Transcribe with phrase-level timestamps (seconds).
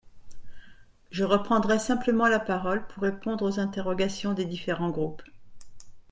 [1.11, 5.21] Je reprendrai simplement la parole pour répondre aux interrogations des différents groupes.